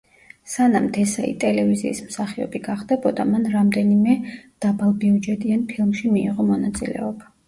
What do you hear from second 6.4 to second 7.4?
მონაწილეობა.